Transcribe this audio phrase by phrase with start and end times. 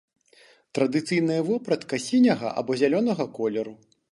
[0.77, 3.79] Традыцыйная вопратка сіняга або зялёнага колеру.